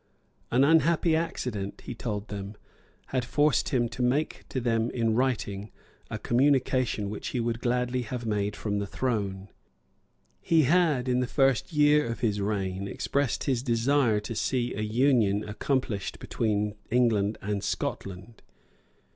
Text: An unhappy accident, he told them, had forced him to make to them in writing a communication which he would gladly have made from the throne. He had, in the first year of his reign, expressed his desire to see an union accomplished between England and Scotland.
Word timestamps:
An 0.49 0.63
unhappy 0.63 1.15
accident, 1.15 1.81
he 1.85 1.93
told 1.93 2.29
them, 2.29 2.55
had 3.09 3.23
forced 3.23 3.69
him 3.69 3.87
to 3.89 4.01
make 4.01 4.45
to 4.49 4.59
them 4.59 4.89
in 4.89 5.13
writing 5.13 5.69
a 6.09 6.17
communication 6.17 7.07
which 7.11 7.27
he 7.27 7.39
would 7.39 7.61
gladly 7.61 8.01
have 8.01 8.25
made 8.25 8.55
from 8.55 8.79
the 8.79 8.87
throne. 8.87 9.49
He 10.41 10.63
had, 10.63 11.07
in 11.07 11.19
the 11.19 11.27
first 11.27 11.71
year 11.71 12.07
of 12.07 12.21
his 12.21 12.41
reign, 12.41 12.87
expressed 12.87 13.43
his 13.43 13.61
desire 13.61 14.19
to 14.21 14.33
see 14.33 14.73
an 14.73 14.85
union 14.89 15.47
accomplished 15.47 16.17
between 16.17 16.73
England 16.89 17.37
and 17.39 17.63
Scotland. 17.63 18.41